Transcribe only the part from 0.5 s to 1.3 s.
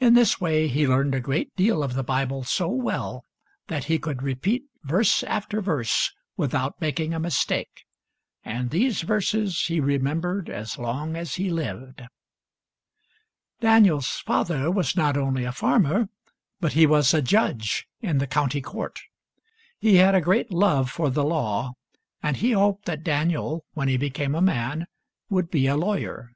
he learned a